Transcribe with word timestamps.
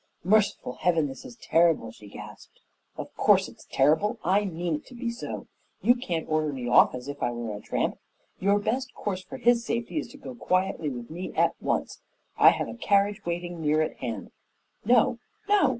"Merciful 0.23 0.77
Heaven! 0.81 1.05
This 1.07 1.25
is 1.25 1.35
terrible," 1.35 1.91
she 1.91 2.07
gasped. 2.07 2.59
"Of 2.97 3.13
course 3.13 3.47
it's 3.47 3.67
terrible 3.71 4.17
I 4.23 4.45
mean 4.45 4.73
it 4.77 4.85
to 4.87 4.95
be 4.95 5.11
so. 5.11 5.45
You 5.83 5.93
can't 5.93 6.27
order 6.27 6.51
me 6.51 6.67
off 6.67 6.95
as 6.95 7.07
if 7.07 7.21
I 7.21 7.29
were 7.31 7.53
a 7.55 7.61
tramp. 7.61 7.99
Your 8.39 8.57
best 8.57 8.95
course 8.95 9.21
for 9.23 9.37
his 9.37 9.63
safety 9.63 9.99
is 9.99 10.07
to 10.07 10.17
go 10.17 10.33
quietly 10.33 10.89
with 10.89 11.11
me 11.11 11.31
at 11.35 11.53
once. 11.61 12.01
I 12.35 12.49
have 12.49 12.67
a 12.67 12.73
carriage 12.73 13.23
waiting 13.27 13.61
near 13.61 13.83
at 13.83 13.97
hand." 13.97 14.31
"No, 14.83 15.19
no! 15.47 15.69